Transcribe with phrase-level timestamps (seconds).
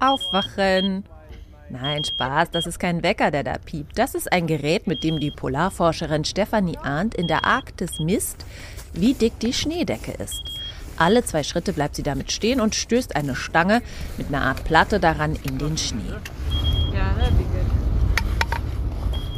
[0.00, 1.04] Aufwachen.
[1.68, 3.96] Nein, Spaß, das ist kein Wecker, der da piept.
[3.96, 8.44] Das ist ein Gerät, mit dem die Polarforscherin Stefanie Arndt in der Arktis misst,
[8.92, 10.42] wie dick die Schneedecke ist.
[10.96, 13.82] Alle zwei Schritte bleibt sie damit stehen und stößt eine Stange
[14.18, 16.12] mit einer Art Platte daran in den Schnee.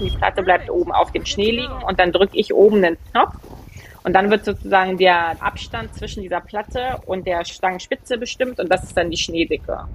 [0.01, 3.37] Die Platte bleibt oben auf dem Schnee liegen und dann drücke ich oben den Knopf
[4.05, 8.85] und dann wird sozusagen der Abstand zwischen dieser Platte und der Stangenspitze bestimmt und das
[8.85, 9.87] ist dann die Schneedicke.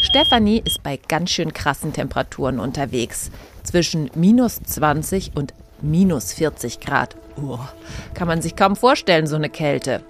[0.00, 3.30] Stefanie ist bei ganz schön krassen Temperaturen unterwegs.
[3.62, 7.16] Zwischen minus 20 und minus 40 Grad.
[7.42, 7.58] Oh,
[8.14, 10.02] kann man sich kaum vorstellen, so eine Kälte.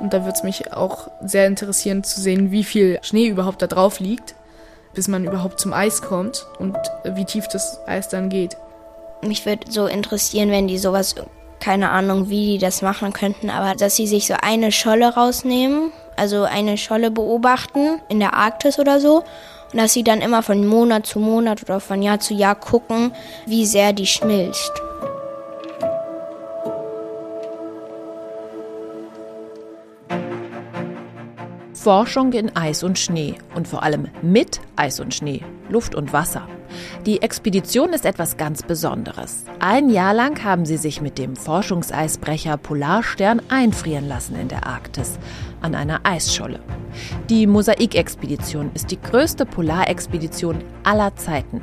[0.00, 3.66] Und da würde es mich auch sehr interessieren zu sehen, wie viel Schnee überhaupt da
[3.66, 4.34] drauf liegt,
[4.94, 8.56] bis man überhaupt zum Eis kommt und wie tief das Eis dann geht.
[9.22, 11.14] Mich würde so interessieren, wenn die sowas,
[11.66, 15.90] keine Ahnung, wie die das machen könnten, aber dass sie sich so eine Scholle rausnehmen,
[16.14, 19.24] also eine Scholle beobachten in der Arktis oder so
[19.72, 23.10] und dass sie dann immer von Monat zu Monat oder von Jahr zu Jahr gucken,
[23.46, 24.70] wie sehr die schmilzt.
[31.86, 36.48] Forschung in Eis und Schnee und vor allem mit Eis und Schnee, Luft und Wasser.
[37.06, 39.44] Die Expedition ist etwas ganz Besonderes.
[39.60, 45.16] Ein Jahr lang haben sie sich mit dem Forschungseisbrecher Polarstern einfrieren lassen in der Arktis
[45.60, 46.58] an einer Eisscholle.
[47.30, 51.62] Die Mosaik-Expedition ist die größte Polarexpedition aller Zeiten.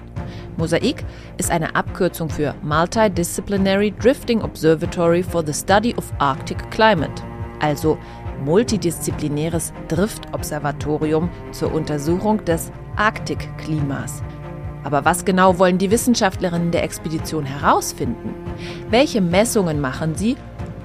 [0.55, 1.03] Mosaik
[1.37, 7.21] ist eine Abkürzung für Multidisciplinary Drifting Observatory for the Study of Arctic Climate,
[7.59, 7.97] also
[8.43, 14.23] multidisziplinäres Driftobservatorium zur Untersuchung des Arktikklimas.
[14.83, 18.33] Aber was genau wollen die Wissenschaftlerinnen der Expedition herausfinden?
[18.89, 20.35] Welche Messungen machen sie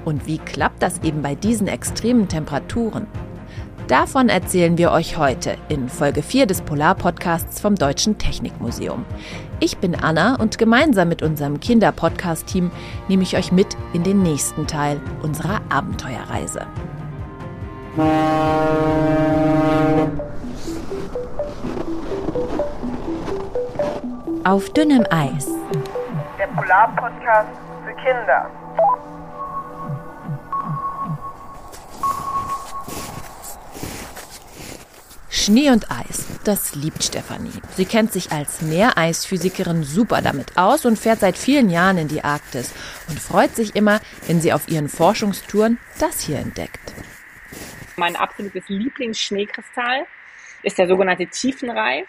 [0.04, 3.06] und wie klappt das eben bei diesen extremen Temperaturen?
[3.88, 9.06] Davon erzählen wir euch heute in Folge 4 des Polar-Podcasts vom Deutschen Technikmuseum.
[9.60, 12.70] Ich bin Anna und gemeinsam mit unserem Kinder-Podcast-Team
[13.08, 16.66] nehme ich euch mit in den nächsten Teil unserer Abenteuerreise.
[24.44, 25.48] Auf dünnem Eis.
[26.38, 27.48] Der Polar-Podcast
[27.84, 28.50] für Kinder.
[35.28, 37.50] Schnee und Eis, das liebt Stefanie.
[37.76, 42.22] Sie kennt sich als Meereisphysikerin super damit aus und fährt seit vielen Jahren in die
[42.22, 42.72] Arktis
[43.08, 43.98] und freut sich immer,
[44.28, 46.92] wenn sie auf ihren Forschungstouren das hier entdeckt.
[47.98, 50.06] Mein absolutes Lieblingsschneekristall
[50.62, 52.06] ist der sogenannte Tiefenreif.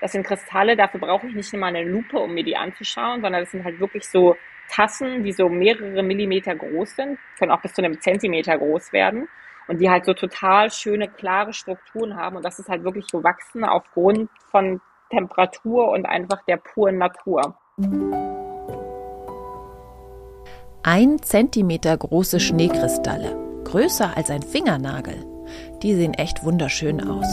[0.00, 3.42] Das sind Kristalle, dafür brauche ich nicht immer eine Lupe, um mir die anzuschauen, sondern
[3.42, 4.36] das sind halt wirklich so
[4.70, 9.28] Tassen, die so mehrere Millimeter groß sind, können auch bis zu einem Zentimeter groß werden
[9.66, 13.64] und die halt so total schöne, klare Strukturen haben und das ist halt wirklich gewachsen
[13.64, 14.80] aufgrund von
[15.10, 17.56] Temperatur und einfach der puren Natur.
[20.84, 25.31] Ein Zentimeter große Schneekristalle, größer als ein Fingernagel.
[25.82, 27.26] Die sehen echt wunderschön aus.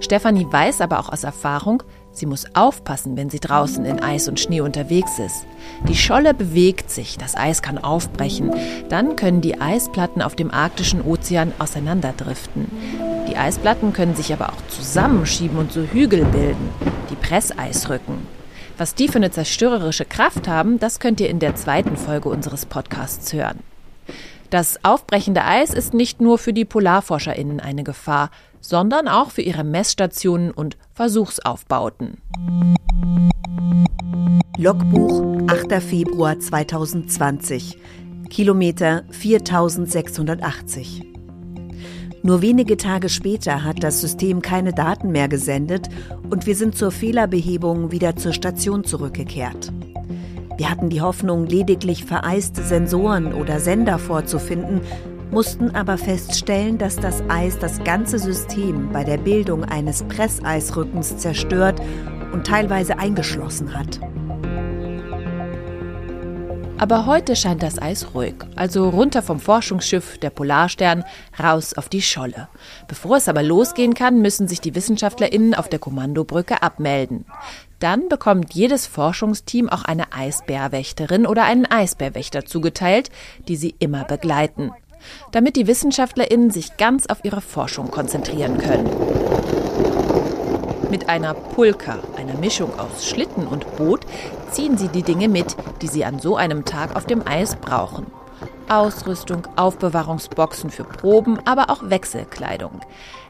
[0.00, 1.82] Stefanie weiß aber auch aus Erfahrung,
[2.12, 5.46] sie muss aufpassen, wenn sie draußen in Eis und Schnee unterwegs ist.
[5.88, 8.52] Die Scholle bewegt sich, das Eis kann aufbrechen.
[8.88, 12.70] Dann können die Eisplatten auf dem arktischen Ozean auseinanderdriften.
[13.28, 16.68] Die Eisplatten können sich aber auch zusammenschieben und so Hügel bilden,
[17.10, 18.26] die Presseisrücken.
[18.78, 22.66] Was die für eine zerstörerische Kraft haben, das könnt ihr in der zweiten Folge unseres
[22.66, 23.60] Podcasts hören.
[24.52, 28.30] Das aufbrechende Eis ist nicht nur für die PolarforscherInnen eine Gefahr,
[28.60, 32.18] sondern auch für ihre Messstationen und Versuchsaufbauten.
[34.58, 35.82] Logbuch 8.
[35.82, 37.78] Februar 2020
[38.28, 41.02] Kilometer 4680
[42.22, 45.88] Nur wenige Tage später hat das System keine Daten mehr gesendet
[46.28, 49.72] und wir sind zur Fehlerbehebung wieder zur Station zurückgekehrt.
[50.62, 54.80] Wir hatten die Hoffnung, lediglich vereiste Sensoren oder Sender vorzufinden,
[55.32, 61.82] mussten aber feststellen, dass das Eis das ganze System bei der Bildung eines Presseisrückens zerstört
[62.32, 63.98] und teilweise eingeschlossen hat.
[66.78, 71.02] Aber heute scheint das Eis ruhig, also runter vom Forschungsschiff der Polarstern,
[71.42, 72.48] raus auf die Scholle.
[72.86, 77.24] Bevor es aber losgehen kann, müssen sich die WissenschaftlerInnen auf der Kommandobrücke abmelden.
[77.82, 83.10] Dann bekommt jedes Forschungsteam auch eine Eisbärwächterin oder einen Eisbärwächter zugeteilt,
[83.48, 84.70] die sie immer begleiten,
[85.32, 88.88] damit die WissenschaftlerInnen sich ganz auf ihre Forschung konzentrieren können.
[90.90, 94.06] Mit einer Pulka, einer Mischung aus Schlitten und Boot,
[94.52, 98.06] ziehen sie die Dinge mit, die sie an so einem Tag auf dem Eis brauchen.
[98.68, 102.80] Ausrüstung, Aufbewahrungsboxen für Proben, aber auch Wechselkleidung.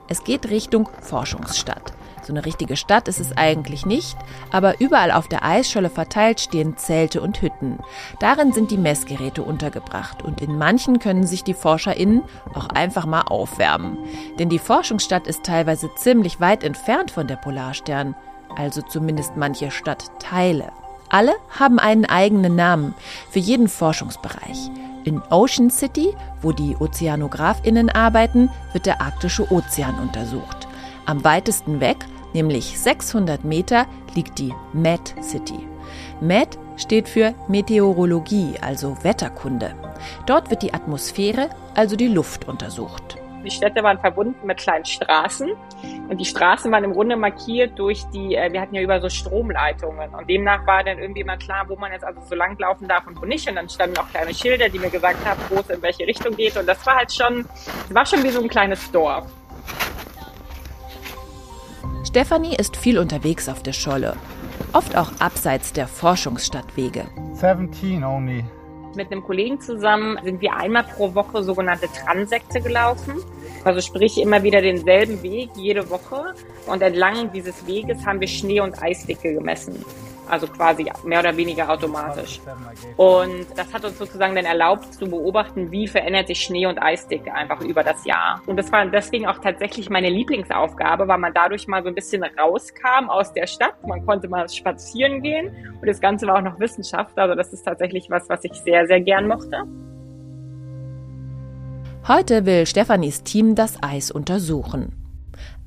[0.09, 1.95] Es geht Richtung Forschungsstadt.
[2.23, 4.17] So eine richtige Stadt ist es eigentlich nicht,
[4.53, 7.79] aber überall auf der Eisscholle verteilt stehen Zelte und Hütten.
[8.21, 12.23] Darin sind die Messgeräte untergebracht und in manchen können sich die ForscherInnen
[12.55, 13.99] auch einfach mal aufwärmen.
[14.39, 18.15] Denn die Forschungsstadt ist teilweise ziemlich weit entfernt von der Polarstern,
[18.57, 20.73] also zumindest manche Stadtteile.
[21.09, 22.95] Alle haben einen eigenen Namen
[23.31, 24.71] für jeden Forschungsbereich.
[25.05, 30.69] In Ocean City, wo die OzeanografInnen arbeiten, wird der arktische Ozean untersucht.
[31.05, 35.67] Am weitesten weg nämlich 600 Meter, liegt die Met City.
[36.21, 39.75] Met steht für Meteorologie, also Wetterkunde.
[40.27, 43.19] Dort wird die Atmosphäre, also die Luft, untersucht.
[43.45, 45.51] Die Städte waren verbunden mit kleinen Straßen
[46.09, 49.09] und die Straßen waren im Grunde markiert durch die, äh, wir hatten ja über so
[49.09, 52.87] Stromleitungen und demnach war dann irgendwie mal klar, wo man jetzt also so lang laufen
[52.87, 55.61] darf und wo nicht und dann standen auch kleine Schilder, die mir gesagt haben, wo
[55.61, 57.45] es in welche Richtung geht und das war halt schon,
[57.91, 59.27] war schon wie so ein kleines Dorf.
[62.05, 64.17] Stefanie ist viel unterwegs auf der Scholle,
[64.73, 67.05] oft auch abseits der Forschungsstadtwege.
[67.35, 68.45] 17 only.
[68.97, 73.15] Mit einem Kollegen zusammen sind wir einmal pro Woche sogenannte Transekte gelaufen.
[73.65, 76.35] Also sprich immer wieder denselben Weg jede Woche.
[76.67, 79.83] Und entlang dieses Weges haben wir Schnee- und Eisdicke gemessen
[80.29, 82.41] also quasi mehr oder weniger automatisch.
[82.97, 87.33] Und das hat uns sozusagen dann erlaubt zu beobachten, wie verändert sich Schnee- und Eisdicke
[87.33, 88.41] einfach über das Jahr.
[88.47, 92.23] Und das war deswegen auch tatsächlich meine Lieblingsaufgabe, weil man dadurch mal so ein bisschen
[92.23, 93.75] rauskam aus der Stadt.
[93.87, 97.19] Man konnte mal spazieren gehen und das Ganze war auch noch Wissenschaft.
[97.19, 99.65] Also das ist tatsächlich was, was ich sehr, sehr gern mochte.
[102.09, 105.02] Heute will Stefanis Team das Eis untersuchen.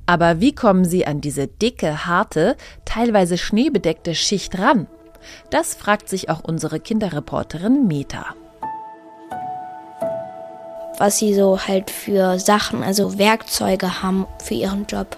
[0.06, 2.56] Aber wie kommen sie an diese dicke, harte,
[2.86, 4.88] teilweise schneebedeckte Schicht ran?
[5.50, 8.36] Das fragt sich auch unsere Kinderreporterin Meta.
[10.98, 15.18] Was sie so halt für Sachen, also Werkzeuge haben für ihren Job.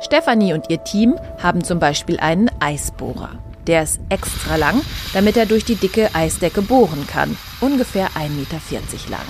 [0.00, 3.38] Stefanie und ihr Team haben zum Beispiel einen Eisbohrer.
[3.66, 4.82] Der ist extra lang,
[5.14, 8.60] damit er durch die dicke Eisdecke bohren kann, ungefähr 1,40 Meter
[9.08, 9.24] lang.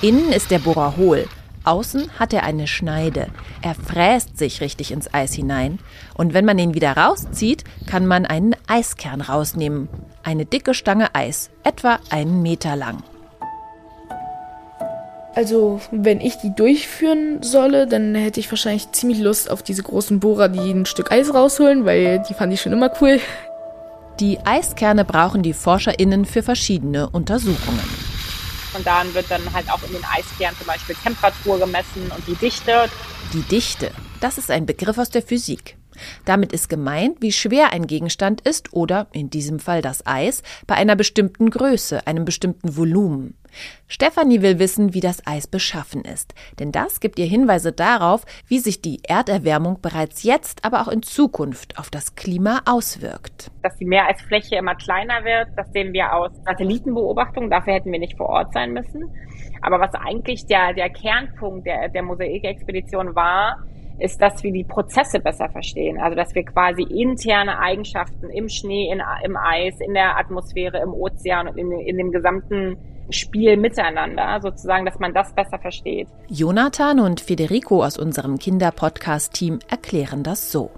[0.00, 1.26] Innen ist der Bohrer hohl,
[1.64, 3.28] Außen hat er eine Schneide.
[3.62, 5.78] Er fräst sich richtig ins Eis hinein.
[6.14, 9.88] Und wenn man ihn wieder rauszieht, kann man einen Eiskern rausnehmen.
[10.22, 13.02] Eine dicke Stange Eis, etwa einen Meter lang.
[15.34, 20.20] Also, wenn ich die durchführen solle, dann hätte ich wahrscheinlich ziemlich Lust auf diese großen
[20.20, 23.18] Bohrer, die ein Stück Eis rausholen, weil die fand ich schon immer cool.
[24.20, 28.03] Die Eiskerne brauchen die ForscherInnen für verschiedene Untersuchungen.
[28.74, 32.34] Und dann wird dann halt auch in den Eiskernen zum Beispiel Temperatur gemessen und die
[32.34, 32.90] Dichte.
[33.32, 33.90] Die Dichte,
[34.20, 35.76] das ist ein Begriff aus der Physik.
[36.24, 40.74] Damit ist gemeint, wie schwer ein Gegenstand ist oder, in diesem Fall das Eis, bei
[40.74, 43.36] einer bestimmten Größe, einem bestimmten Volumen.
[43.86, 48.58] Stefanie will wissen, wie das Eis beschaffen ist, denn das gibt ihr Hinweise darauf, wie
[48.58, 53.50] sich die Erderwärmung bereits jetzt, aber auch in Zukunft auf das Klima auswirkt.
[53.62, 58.16] Dass die Meereisfläche immer kleiner wird, das sehen wir aus Satellitenbeobachtungen, dafür hätten wir nicht
[58.16, 59.04] vor Ort sein müssen.
[59.62, 63.64] Aber was eigentlich der, der Kernpunkt der, der Mosaikexpedition war,
[63.98, 66.00] ist, dass wir die Prozesse besser verstehen.
[66.00, 70.92] Also dass wir quasi interne Eigenschaften im Schnee, in, im Eis, in der Atmosphäre, im
[70.92, 72.76] Ozean und in, in dem gesamten
[73.10, 76.08] Spiel miteinander, sozusagen, dass man das besser versteht.
[76.28, 80.70] Jonathan und Federico aus unserem Kinderpodcast-Team erklären das so.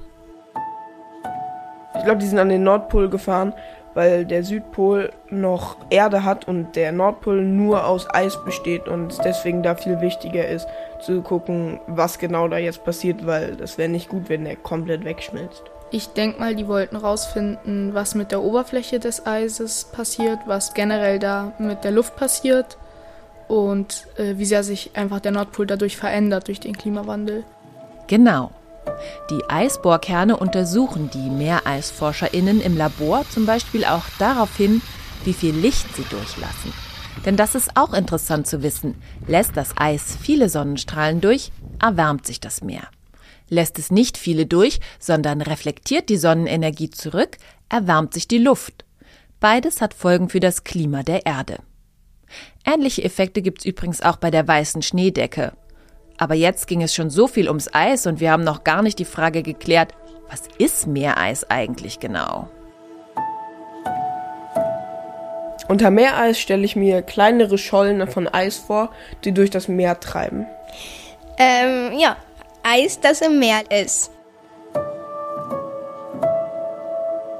[1.97, 3.55] Ich glaube, die sind an den Nordpol gefahren
[3.97, 9.19] weil der Südpol noch Erde hat und der Nordpol nur aus Eis besteht und es
[9.19, 10.69] deswegen da viel wichtiger ist
[11.01, 15.05] zu gucken, was genau da jetzt passiert, weil das wäre nicht gut, wenn der komplett
[15.05, 15.63] wegschmilzt.
[15.91, 21.19] Ich denke mal, die wollten rausfinden, was mit der Oberfläche des Eises passiert, was generell
[21.19, 22.77] da mit der Luft passiert
[23.49, 27.45] und äh, wie sehr sich einfach der Nordpol dadurch verändert durch den Klimawandel.
[28.09, 28.51] Genau.
[29.31, 34.83] Die Eisbohrkerne untersuchen die MeereisforscherInnen im Labor zum Beispiel auch darauf hin,
[35.25, 36.73] wie viel Licht sie durchlassen.
[37.25, 39.03] Denn das ist auch interessant zu wissen.
[39.27, 41.51] Lässt das Eis viele Sonnenstrahlen durch,
[41.81, 42.89] erwärmt sich das Meer.
[43.49, 47.39] Lässt es nicht viele durch, sondern reflektiert die Sonnenenergie zurück,
[47.69, 48.85] erwärmt sich die Luft.
[49.41, 51.59] Beides hat Folgen für das Klima der Erde.
[52.65, 55.53] Ähnliche Effekte gibt's übrigens auch bei der weißen Schneedecke.
[56.19, 58.99] Aber jetzt ging es schon so viel ums Eis und wir haben noch gar nicht
[58.99, 59.93] die Frage geklärt,
[60.29, 62.49] was ist Meereis eigentlich genau?
[65.69, 68.91] Unter Meereis stelle ich mir kleinere Schollen von Eis vor,
[69.25, 70.47] die durch das Meer treiben.
[71.39, 72.17] Ähm, ja,
[72.63, 74.11] Eis, das im Meer ist.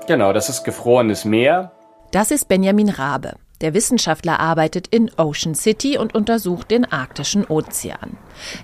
[0.07, 1.73] Genau, das ist gefrorenes Meer.
[2.11, 3.35] Das ist Benjamin Rabe.
[3.63, 8.19] Der Wissenschaftler arbeitet in Ocean City und untersucht den arktischen Ozean.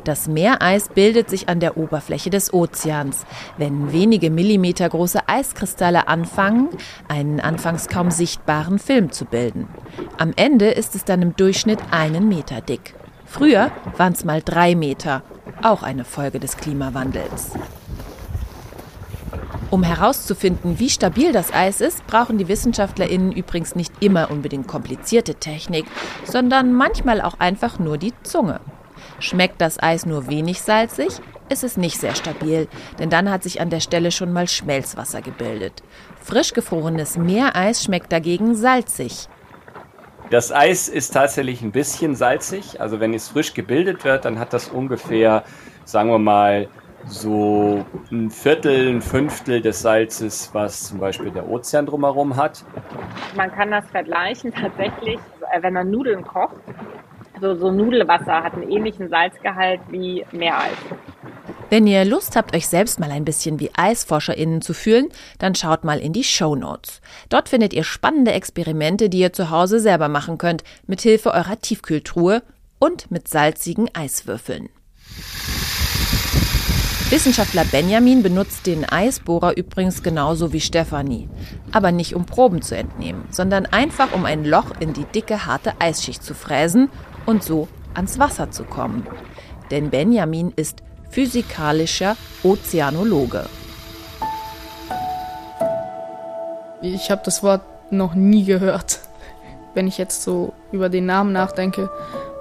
[0.04, 3.24] Das Meereis bildet sich an der Oberfläche des Ozeans.
[3.56, 6.68] Wenn wenige Millimeter große Eiskristalle anfangen,
[7.08, 9.66] einen anfangs kaum sichtbaren Film zu bilden.
[10.18, 12.94] Am Ende ist es dann im Durchschnitt einen Meter dick.
[13.24, 15.22] Früher waren es mal drei Meter,
[15.62, 17.52] auch eine Folge des Klimawandels.
[19.72, 25.36] Um herauszufinden, wie stabil das Eis ist, brauchen die WissenschaftlerInnen übrigens nicht immer unbedingt komplizierte
[25.36, 25.86] Technik,
[26.24, 28.60] sondern manchmal auch einfach nur die Zunge.
[29.18, 31.08] Schmeckt das Eis nur wenig salzig,
[31.48, 35.22] ist es nicht sehr stabil, denn dann hat sich an der Stelle schon mal Schmelzwasser
[35.22, 35.82] gebildet.
[36.20, 39.26] Frisch gefrorenes Meereis schmeckt dagegen salzig.
[40.28, 42.78] Das Eis ist tatsächlich ein bisschen salzig.
[42.78, 45.44] Also wenn es frisch gebildet wird, dann hat das ungefähr,
[45.86, 46.68] sagen wir mal,
[47.06, 52.64] so ein Viertel, ein Fünftel des Salzes, was zum Beispiel der Ozean drumherum hat.
[53.36, 55.18] Man kann das vergleichen tatsächlich,
[55.52, 56.56] äh, wenn man Nudeln kocht.
[57.34, 60.76] Also so Nudelwasser hat einen ähnlichen Salzgehalt wie Meereis.
[61.70, 65.84] Wenn ihr Lust habt, euch selbst mal ein bisschen wie EisforscherInnen zu fühlen, dann schaut
[65.84, 67.00] mal in die Show Notes.
[67.30, 71.58] Dort findet ihr spannende Experimente, die ihr zu Hause selber machen könnt, mit Hilfe eurer
[71.58, 72.42] Tiefkühltruhe
[72.78, 74.68] und mit salzigen Eiswürfeln.
[77.12, 81.28] Wissenschaftler Benjamin benutzt den Eisbohrer übrigens genauso wie Stefanie.
[81.70, 85.74] Aber nicht um Proben zu entnehmen, sondern einfach um ein Loch in die dicke, harte
[85.78, 86.88] Eisschicht zu fräsen
[87.26, 89.06] und so ans Wasser zu kommen.
[89.70, 93.44] Denn Benjamin ist physikalischer Ozeanologe.
[96.80, 99.00] Ich habe das Wort noch nie gehört.
[99.74, 101.90] Wenn ich jetzt so über den Namen nachdenke,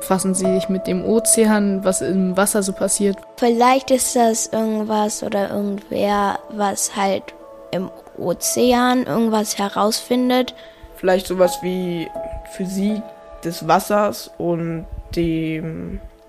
[0.01, 3.17] befassen sie sich mit dem Ozean, was im Wasser so passiert.
[3.38, 7.24] Vielleicht ist das irgendwas oder irgendwer, was halt
[7.72, 10.53] im Ozean irgendwas herausfindet.
[10.96, 12.08] Vielleicht sowas wie
[12.51, 13.01] Physik
[13.43, 15.63] des Wassers und die,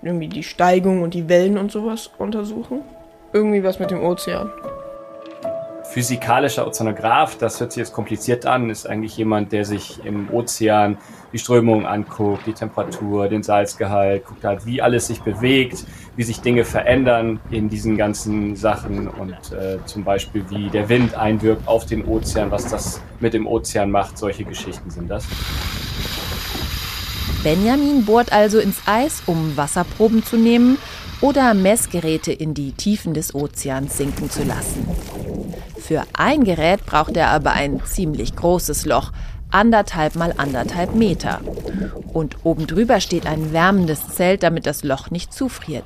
[0.01, 2.81] irgendwie die Steigung und die Wellen und sowas untersuchen.
[3.33, 4.51] Irgendwie was mit dem Ozean
[5.93, 10.97] physikalischer Ozeanograph, das hört sich jetzt kompliziert an, ist eigentlich jemand, der sich im Ozean
[11.31, 15.85] die Strömung anguckt, die Temperatur, den Salzgehalt, guckt halt, wie alles sich bewegt,
[16.15, 21.13] wie sich Dinge verändern in diesen ganzen Sachen und äh, zum Beispiel, wie der Wind
[21.13, 24.17] einwirkt auf den Ozean, was das mit dem Ozean macht.
[24.17, 25.25] Solche Geschichten sind das.
[27.43, 30.79] Benjamin bohrt also ins Eis, um Wasserproben zu nehmen
[31.21, 35.42] oder Messgeräte in die Tiefen des Ozeans sinken zu lassen.
[35.83, 39.11] Für ein Gerät braucht er aber ein ziemlich großes Loch,
[39.51, 41.41] anderthalb mal anderthalb Meter.
[42.13, 45.83] Und oben drüber steht ein wärmendes Zelt, damit das Loch nicht zufriert.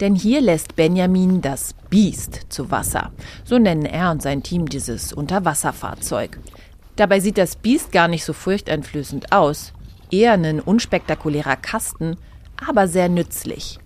[0.00, 3.12] Denn hier lässt Benjamin das Biest zu Wasser.
[3.44, 6.38] So nennen er und sein Team dieses Unterwasserfahrzeug.
[6.96, 9.74] Dabei sieht das Biest gar nicht so furchteinflößend aus.
[10.10, 12.16] Eher ein unspektakulärer Kasten,
[12.66, 13.80] aber sehr nützlich.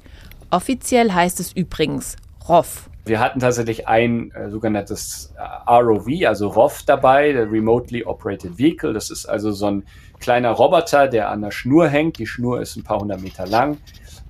[0.51, 2.15] Offiziell heißt es übrigens
[2.49, 8.59] ROV, wir hatten tatsächlich ein äh, sogenanntes äh, ROV, also ROV dabei, der Remotely Operated
[8.59, 8.95] Vehicle.
[8.95, 9.85] Das ist also so ein
[10.21, 12.19] kleiner Roboter, der an der Schnur hängt.
[12.19, 13.77] Die Schnur ist ein paar hundert Meter lang.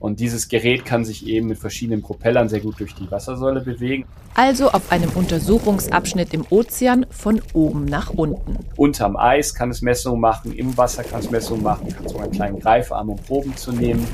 [0.05, 4.05] Und dieses Gerät kann sich eben mit verschiedenen Propellern sehr gut durch die Wassersäule bewegen.
[4.35, 8.59] Also auf einem Untersuchungsabschnitt im Ozean von oben nach unten.
[8.77, 12.35] Unterm Eis kann es Messungen machen, im Wasser kann es Messungen machen, kann sogar einen
[12.35, 14.07] kleinen Greifarm, um Proben zu nehmen.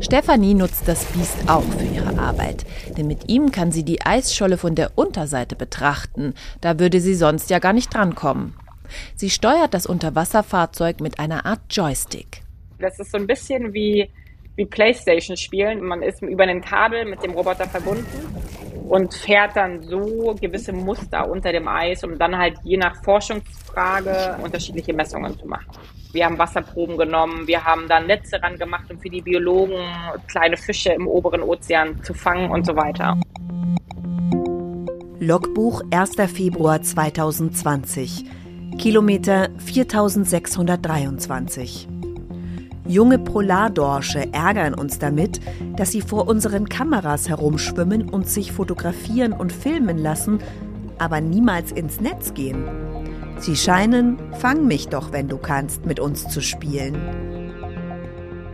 [0.00, 2.66] Stefanie nutzt das Biest auch für ihre Arbeit,
[2.98, 6.34] denn mit ihm kann sie die Eisscholle von der Unterseite betrachten.
[6.60, 8.52] Da würde sie sonst ja gar nicht drankommen.
[9.16, 12.42] Sie steuert das Unterwasserfahrzeug mit einer Art Joystick.
[12.78, 14.10] Das ist so ein bisschen wie,
[14.56, 15.82] wie Playstation spielen.
[15.82, 18.06] Man ist über ein Kabel mit dem Roboter verbunden
[18.88, 24.36] und fährt dann so gewisse Muster unter dem Eis, um dann halt je nach Forschungsfrage
[24.42, 25.66] unterschiedliche Messungen zu machen.
[26.12, 29.78] Wir haben Wasserproben genommen, wir haben da Netze ran gemacht, um für die Biologen
[30.28, 33.18] kleine Fische im oberen Ozean zu fangen und so weiter.
[35.18, 36.16] Logbuch 1.
[36.30, 38.26] Februar 2020.
[38.78, 41.88] Kilometer 4623.
[42.86, 45.40] Junge Polardorsche ärgern uns damit,
[45.76, 50.40] dass sie vor unseren Kameras herumschwimmen und sich fotografieren und filmen lassen,
[50.98, 52.64] aber niemals ins Netz gehen.
[53.38, 56.96] Sie scheinen, fang mich doch, wenn du kannst, mit uns zu spielen.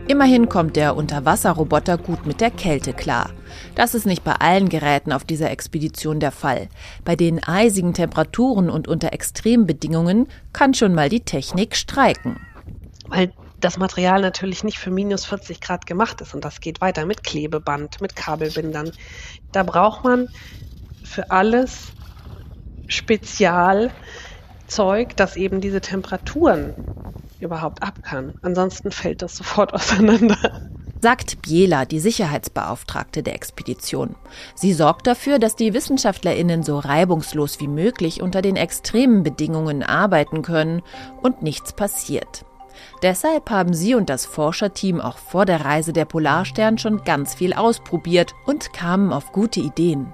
[0.07, 3.29] Immerhin kommt der Unterwasserroboter gut mit der Kälte klar.
[3.75, 6.69] Das ist nicht bei allen Geräten auf dieser Expedition der Fall.
[7.05, 12.37] Bei den eisigen Temperaturen und unter Extrembedingungen kann schon mal die Technik streiken.
[13.07, 17.05] Weil das Material natürlich nicht für minus 40 Grad gemacht ist und das geht weiter
[17.05, 18.91] mit Klebeband, mit Kabelbindern.
[19.51, 20.27] Da braucht man
[21.03, 21.87] für alles
[22.87, 23.91] Spezialzeug,
[25.15, 26.73] das eben diese Temperaturen
[27.39, 28.33] überhaupt ab kann.
[28.41, 30.69] Ansonsten fällt das sofort auseinander.
[31.01, 34.15] Sagt Biela, die Sicherheitsbeauftragte der Expedition.
[34.53, 40.41] Sie sorgt dafür, dass die WissenschaftlerInnen so reibungslos wie möglich unter den extremen Bedingungen arbeiten
[40.41, 40.81] können
[41.21, 42.43] und nichts passiert.
[43.01, 47.53] Deshalb haben sie und das Forscherteam auch vor der Reise der Polarstern schon ganz viel
[47.53, 50.13] ausprobiert und kamen auf gute Ideen.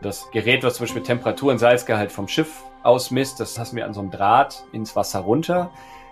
[0.00, 3.94] Das Gerät, was zum Beispiel Temperatur und Salzgehalt vom Schiff ausmisst, das lassen wir an
[3.94, 5.70] so einem Draht ins Wasser runter.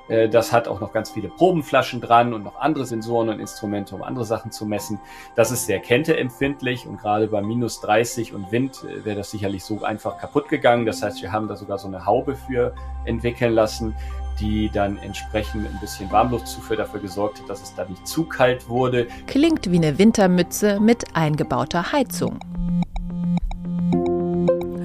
[0.08, 3.94] Äh, das hat auch noch ganz viele Probenflaschen dran und noch andere Sensoren und Instrumente,
[3.94, 5.00] um andere Sachen zu messen.
[5.34, 9.64] Das ist sehr kälteempfindlich und gerade bei minus 30 und Wind äh, wäre das sicherlich
[9.64, 10.86] so einfach kaputt gegangen.
[10.86, 12.74] Das heißt, wir haben da sogar so eine Haube für
[13.04, 13.94] entwickeln lassen,
[14.40, 18.68] die dann entsprechend ein bisschen Warmluftzufuhr dafür gesorgt hat, dass es da nicht zu kalt
[18.68, 19.06] wurde.
[19.26, 22.38] Klingt wie eine Wintermütze mit eingebauter Heizung.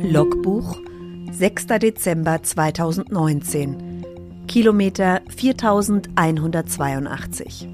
[0.04, 0.78] Logbuch
[1.32, 1.68] 6.
[1.68, 4.04] Dezember 2019
[4.48, 7.70] Kilometer 4182.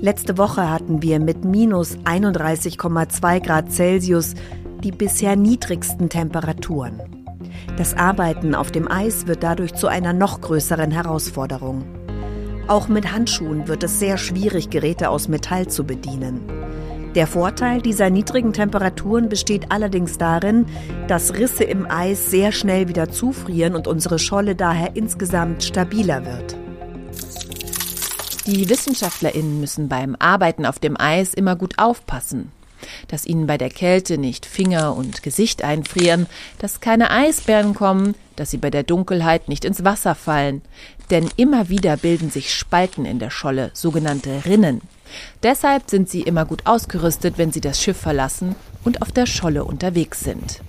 [0.00, 4.34] Letzte Woche hatten wir mit minus 31,2 Grad Celsius
[4.84, 7.19] die bisher niedrigsten Temperaturen.
[7.80, 11.86] Das Arbeiten auf dem Eis wird dadurch zu einer noch größeren Herausforderung.
[12.68, 16.42] Auch mit Handschuhen wird es sehr schwierig, Geräte aus Metall zu bedienen.
[17.14, 20.66] Der Vorteil dieser niedrigen Temperaturen besteht allerdings darin,
[21.08, 26.56] dass Risse im Eis sehr schnell wieder zufrieren und unsere Scholle daher insgesamt stabiler wird.
[28.44, 32.52] Die Wissenschaftlerinnen müssen beim Arbeiten auf dem Eis immer gut aufpassen,
[33.08, 36.26] dass ihnen bei der Kälte nicht Finger und Gesicht einfrieren,
[36.58, 40.62] dass keine Eisbären kommen, dass sie bei der Dunkelheit nicht ins Wasser fallen,
[41.10, 44.80] denn immer wieder bilden sich Spalten in der Scholle, sogenannte Rinnen.
[45.42, 49.64] Deshalb sind sie immer gut ausgerüstet, wenn sie das Schiff verlassen und auf der Scholle
[49.64, 50.60] unterwegs sind.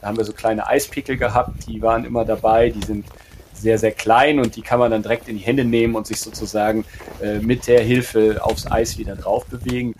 [0.00, 3.06] Da haben wir so kleine Eispickel gehabt, die waren immer dabei, die sind
[3.54, 6.20] sehr, sehr klein und die kann man dann direkt in die Hände nehmen und sich
[6.20, 6.84] sozusagen
[7.22, 9.94] äh, mit der Hilfe aufs Eis wieder drauf bewegen.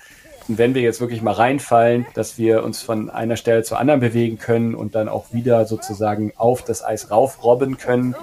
[0.49, 4.01] Und wenn wir jetzt wirklich mal reinfallen, dass wir uns von einer Stelle zur anderen
[4.01, 8.15] bewegen können und dann auch wieder sozusagen auf das Eis raufrobben können.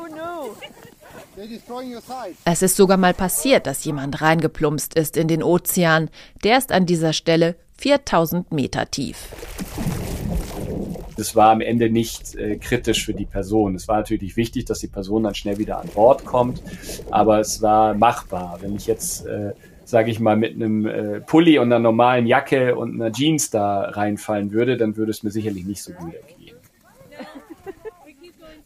[2.45, 6.09] Es ist sogar mal passiert, dass jemand reingeplumpst ist in den Ozean.
[6.43, 9.27] Der ist an dieser Stelle 4000 Meter tief.
[11.17, 13.75] Das war am Ende nicht äh, kritisch für die Person.
[13.75, 16.62] Es war natürlich wichtig, dass die Person dann schnell wieder an Bord kommt,
[17.12, 18.57] aber es war machbar.
[18.62, 19.53] Wenn ich jetzt, äh,
[19.93, 23.82] sage ich mal, mit einem äh, Pulli und einer normalen Jacke und einer Jeans da
[23.82, 26.58] reinfallen würde, dann würde es mir sicherlich nicht so gut ergehen.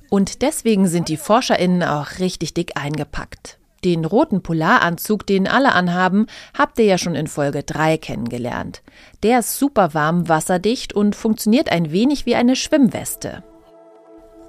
[0.10, 3.60] Und deswegen sind die ForscherInnen auch richtig dick eingepackt.
[3.84, 8.82] Den roten Polaranzug, den alle anhaben, habt ihr ja schon in Folge 3 kennengelernt.
[9.22, 13.44] Der ist super warm, wasserdicht und funktioniert ein wenig wie eine Schwimmweste.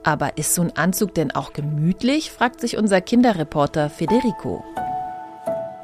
[0.04, 2.30] Aber ist so ein Anzug denn auch gemütlich?
[2.30, 4.62] fragt sich unser Kinderreporter Federico.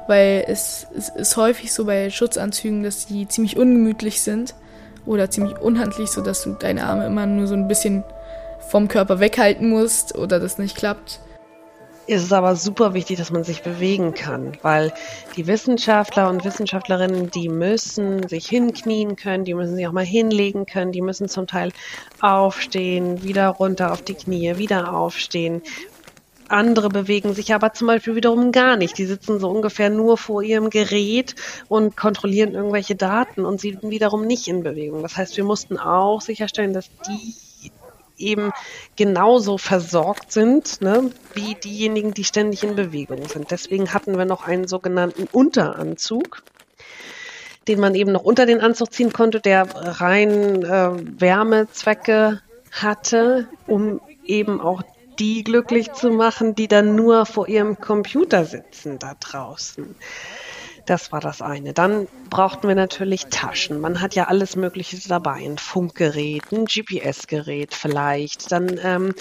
[0.07, 4.53] Weil es, es ist häufig so bei Schutzanzügen, dass die ziemlich ungemütlich sind
[5.05, 8.03] oder ziemlich unhandlich, sodass du deine Arme immer nur so ein bisschen
[8.69, 11.19] vom Körper weghalten musst oder das nicht klappt.
[12.07, 14.93] Es ist aber super wichtig, dass man sich bewegen kann, weil
[15.35, 20.67] die Wissenschaftler und Wissenschaftlerinnen, die müssen sich hinknien können, die müssen sich auch mal hinlegen
[20.67, 21.71] können, die müssen zum Teil
[22.21, 25.63] aufstehen, wieder runter auf die Knie, wieder aufstehen.
[26.49, 28.97] Andere bewegen sich aber zum Beispiel wiederum gar nicht.
[28.97, 31.35] Die sitzen so ungefähr nur vor ihrem Gerät
[31.67, 35.01] und kontrollieren irgendwelche Daten und sind wiederum nicht in Bewegung.
[35.01, 37.71] Das heißt, wir mussten auch sicherstellen, dass die
[38.17, 38.51] eben
[38.95, 43.51] genauso versorgt sind, ne, wie diejenigen, die ständig in Bewegung sind.
[43.51, 46.43] Deswegen hatten wir noch einen sogenannten Unteranzug,
[47.67, 54.01] den man eben noch unter den Anzug ziehen konnte, der rein äh, Wärmezwecke hatte, um
[54.25, 54.83] eben auch
[55.19, 59.95] die glücklich zu machen, die dann nur vor ihrem Computer sitzen da draußen.
[60.85, 61.73] Das war das eine.
[61.73, 63.81] Dann brauchten wir natürlich Taschen.
[63.81, 65.43] Man hat ja alles Mögliche dabei.
[65.43, 69.15] Ein Funkgerät, ein GPS-Gerät vielleicht, dann ähm,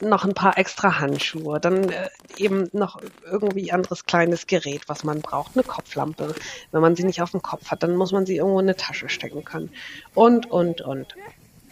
[0.00, 5.22] noch ein paar extra Handschuhe, dann äh, eben noch irgendwie anderes kleines Gerät, was man
[5.22, 5.56] braucht.
[5.56, 6.36] Eine Kopflampe.
[6.70, 8.76] Wenn man sie nicht auf dem Kopf hat, dann muss man sie irgendwo in eine
[8.76, 9.70] Tasche stecken können.
[10.14, 11.16] Und, und, und.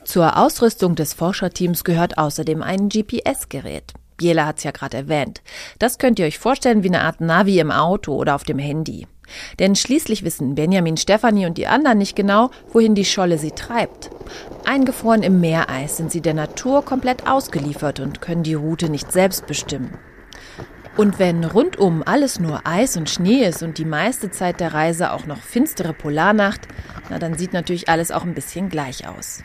[0.04, 3.92] Zur Ausrüstung des Forscherteams gehört außerdem ein GPS-Gerät.
[4.16, 5.42] Biela hat es ja gerade erwähnt.
[5.78, 9.06] Das könnt ihr euch vorstellen wie eine Art Navi im Auto oder auf dem Handy.
[9.58, 14.10] Denn schließlich wissen Benjamin, Stefanie und die anderen nicht genau, wohin die Scholle sie treibt.
[14.64, 19.46] Eingefroren im Meereis sind sie der Natur komplett ausgeliefert und können die Route nicht selbst
[19.46, 19.96] bestimmen.
[20.96, 25.12] Und wenn rundum alles nur Eis und Schnee ist und die meiste Zeit der Reise
[25.12, 26.66] auch noch finstere Polarnacht,
[27.08, 29.42] na dann sieht natürlich alles auch ein bisschen gleich aus.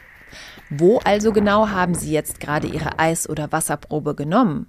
[0.69, 4.67] Wo also genau haben Sie jetzt gerade Ihre Eis- oder Wasserprobe genommen?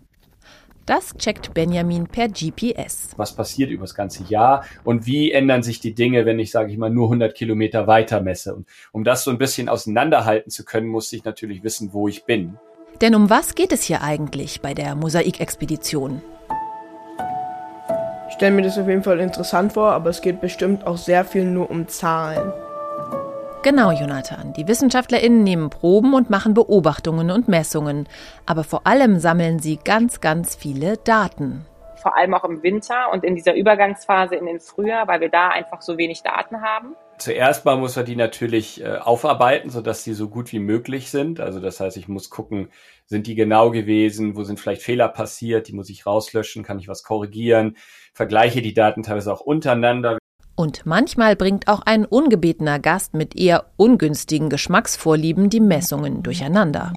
[0.84, 3.08] Das checkt Benjamin per GPS.
[3.16, 6.70] Was passiert über das ganze Jahr und wie ändern sich die Dinge, wenn ich, sage
[6.70, 8.54] ich mal, nur 100 Kilometer weiter messe?
[8.54, 12.24] Und um das so ein bisschen auseinanderhalten zu können, musste ich natürlich wissen, wo ich
[12.24, 12.58] bin.
[13.00, 16.22] Denn um was geht es hier eigentlich bei der Mosaikexpedition?
[18.28, 21.24] Ich stelle mir das auf jeden Fall interessant vor, aber es geht bestimmt auch sehr
[21.24, 22.52] viel nur um Zahlen.
[23.66, 24.52] Genau, Jonathan.
[24.52, 28.08] Die WissenschaftlerInnen nehmen Proben und machen Beobachtungen und Messungen.
[28.46, 31.66] Aber vor allem sammeln sie ganz, ganz viele Daten.
[32.00, 35.48] Vor allem auch im Winter und in dieser Übergangsphase in den Frühjahr, weil wir da
[35.48, 36.94] einfach so wenig Daten haben.
[37.18, 41.40] Zuerst mal muss er die natürlich äh, aufarbeiten, sodass sie so gut wie möglich sind.
[41.40, 42.68] Also das heißt, ich muss gucken,
[43.06, 46.86] sind die genau gewesen, wo sind vielleicht Fehler passiert, die muss ich rauslöschen, kann ich
[46.86, 47.76] was korrigieren,
[48.14, 50.18] vergleiche die Daten teilweise auch untereinander.
[50.56, 56.94] Und manchmal bringt auch ein ungebetener Gast mit eher ungünstigen Geschmacksvorlieben die Messungen durcheinander.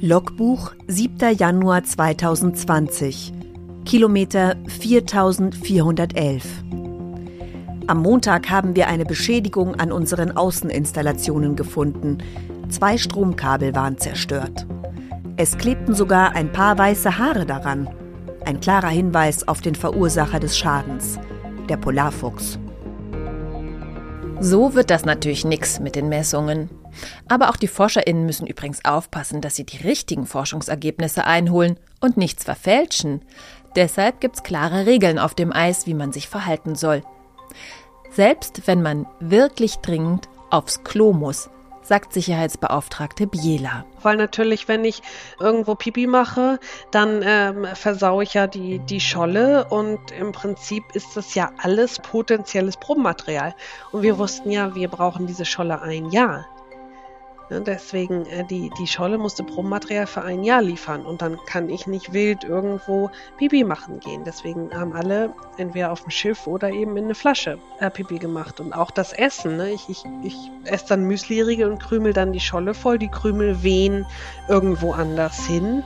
[0.00, 1.36] Logbuch 7.
[1.38, 3.32] Januar 2020
[3.84, 6.44] Kilometer 4411
[7.86, 12.18] Am Montag haben wir eine Beschädigung an unseren Außeninstallationen gefunden.
[12.68, 14.66] Zwei Stromkabel waren zerstört.
[15.36, 17.88] Es klebten sogar ein paar weiße Haare daran.
[18.44, 21.18] Ein klarer Hinweis auf den Verursacher des Schadens,
[21.68, 22.58] der Polarfuchs.
[24.40, 26.68] So wird das natürlich nichts mit den Messungen.
[27.28, 32.42] Aber auch die ForscherInnen müssen übrigens aufpassen, dass sie die richtigen Forschungsergebnisse einholen und nichts
[32.42, 33.22] verfälschen.
[33.76, 37.02] Deshalb gibt's klare Regeln auf dem Eis, wie man sich verhalten soll.
[38.10, 41.48] Selbst wenn man wirklich dringend aufs Klo muss,
[41.82, 43.84] sagt Sicherheitsbeauftragte Biela.
[44.02, 45.02] Weil natürlich, wenn ich
[45.40, 46.58] irgendwo Pipi mache,
[46.90, 51.98] dann ähm, versaue ich ja die, die Scholle und im Prinzip ist das ja alles
[51.98, 53.54] potenzielles Probenmaterial.
[53.92, 56.46] Und wir wussten ja, wir brauchen diese Scholle ein Jahr.
[57.52, 61.68] Ja, deswegen, äh, die, die Scholle musste Probenmaterial für ein Jahr liefern und dann kann
[61.68, 64.24] ich nicht wild irgendwo Pipi machen gehen.
[64.24, 68.58] Deswegen haben alle entweder auf dem Schiff oder eben in eine Flasche äh, Pipi gemacht.
[68.58, 69.58] Und auch das Essen.
[69.58, 69.70] Ne?
[69.70, 72.98] Ich, ich, ich esse dann Müsliriegel und krümel dann die Scholle voll.
[72.98, 74.06] Die Krümel wehen
[74.48, 75.82] irgendwo anders hin.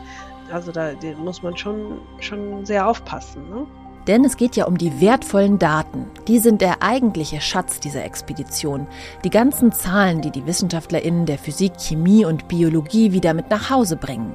[0.53, 3.51] Also da muss man schon, schon sehr aufpassen.
[3.51, 3.67] Ne?
[4.07, 6.07] Denn es geht ja um die wertvollen Daten.
[6.29, 8.87] Die sind der eigentliche Schatz dieser Expedition.
[9.25, 13.97] Die ganzen Zahlen, die die WissenschaftlerInnen der Physik, Chemie und Biologie wieder mit nach Hause
[13.97, 14.33] bringen.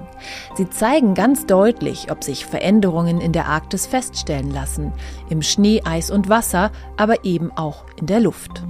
[0.55, 4.91] Sie zeigen ganz deutlich, ob sich Veränderungen in der Arktis feststellen lassen.
[5.29, 8.63] Im Schnee, Eis und Wasser, aber eben auch in der Luft.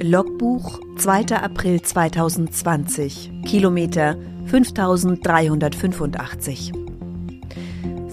[0.00, 1.36] Logbuch 2.
[1.42, 6.85] April 2020 Kilometer 5385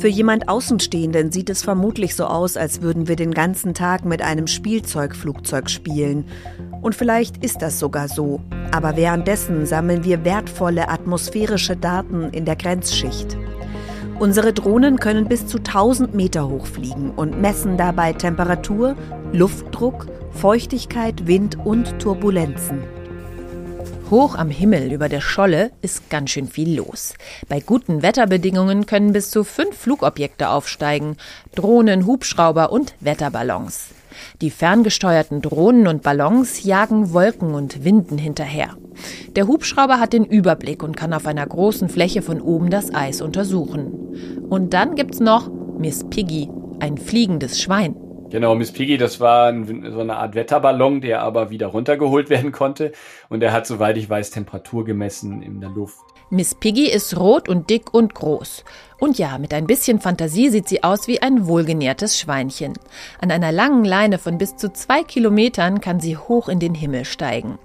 [0.03, 4.21] für jemand Außenstehenden sieht es vermutlich so aus, als würden wir den ganzen Tag mit
[4.21, 6.25] einem Spielzeugflugzeug spielen.
[6.81, 8.41] Und vielleicht ist das sogar so.
[8.73, 13.37] Aber währenddessen sammeln wir wertvolle atmosphärische Daten in der Grenzschicht.
[14.19, 18.97] Unsere Drohnen können bis zu 1000 Meter hoch fliegen und messen dabei Temperatur,
[19.31, 22.79] Luftdruck, Feuchtigkeit, Wind und Turbulenzen.
[24.13, 27.15] Hoch am Himmel über der Scholle ist ganz schön viel los.
[27.49, 31.17] Bei guten Wetterbedingungen können bis zu fünf Flugobjekte aufsteigen.
[31.55, 33.87] Drohnen, Hubschrauber und Wetterballons.
[34.39, 38.77] Die ferngesteuerten Drohnen und Ballons jagen Wolken und Winden hinterher.
[39.35, 43.19] Der Hubschrauber hat den Überblick und kann auf einer großen Fläche von oben das Eis
[43.19, 44.45] untersuchen.
[44.47, 45.49] Und dann gibt's noch
[45.79, 47.95] Miss Piggy, ein fliegendes Schwein.
[48.33, 52.51] Genau, Miss Piggy, das war ein, so eine Art Wetterballon, der aber wieder runtergeholt werden
[52.51, 52.91] konnte.
[53.29, 55.99] Und der hat, soweit ich weiß, Temperatur gemessen in der Luft.
[56.31, 58.65] Miss Piggy ist rot und dick und groß.
[58.99, 62.73] Und ja, mit ein bisschen Fantasie sieht sie aus wie ein wohlgenährtes Schweinchen.
[63.21, 67.05] An einer langen Leine von bis zu zwei Kilometern kann sie hoch in den Himmel
[67.05, 67.59] steigen.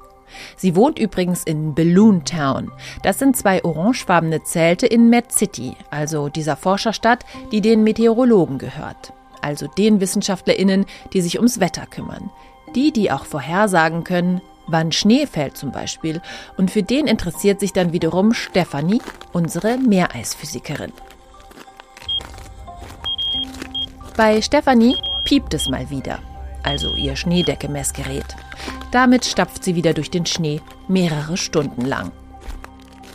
[0.59, 2.71] Sie wohnt übrigens in Balloon Town.
[3.03, 9.15] Das sind zwei orangefarbene Zelte in Med City, also dieser Forscherstadt, die den Meteorologen gehört
[9.43, 12.31] also den Wissenschaftlerinnen, die sich ums Wetter kümmern.
[12.75, 16.21] Die, die auch vorhersagen können, wann Schnee fällt zum Beispiel.
[16.57, 19.01] Und für den interessiert sich dann wiederum Stefanie,
[19.33, 20.93] unsere Meereisphysikerin.
[24.17, 26.19] Bei Stefanie piept es mal wieder,
[26.63, 28.37] also ihr Schneedecke-Messgerät.
[28.91, 32.11] Damit stapft sie wieder durch den Schnee mehrere Stunden lang.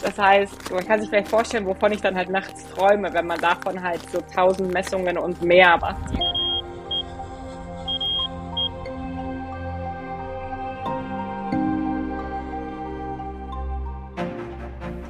[0.03, 3.39] Das heißt, man kann sich vielleicht vorstellen, wovon ich dann halt nachts träume, wenn man
[3.39, 6.11] davon halt so tausend Messungen und mehr macht.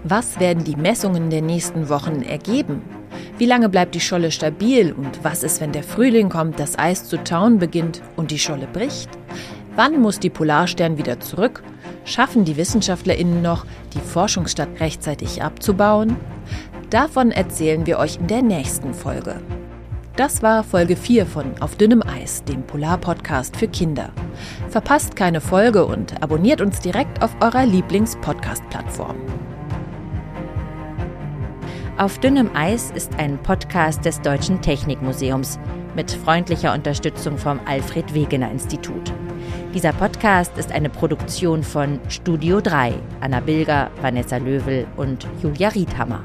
[0.03, 2.84] Was werden die Messungen der nächsten Wochen ergeben?
[3.39, 7.06] Wie lange bleibt die Scholle stabil und was ist, wenn der Frühling kommt, das Eis
[7.06, 9.10] zu tauen beginnt und die Scholle bricht?
[9.75, 11.63] Wann muss die Polarstern wieder zurück
[12.06, 16.18] Schaffen die WissenschaftlerInnen noch, die Forschungsstadt rechtzeitig abzubauen?
[16.89, 19.42] Davon erzählen wir euch in der nächsten Folge.
[20.16, 24.12] Das war Folge 4 von Auf dünnem Eis, dem Polar-Podcast für Kinder.
[24.70, 29.16] Verpasst keine Folge und abonniert uns direkt auf eurer Lieblings-Podcast-Plattform.
[31.98, 35.58] Auf dünnem Eis ist ein Podcast des Deutschen Technikmuseums
[35.96, 39.12] mit freundlicher Unterstützung vom Alfred Wegener Institut.
[39.73, 46.23] Dieser Podcast ist eine Produktion von Studio 3, Anna Bilger, Vanessa Löwel und Julia Riedhammer.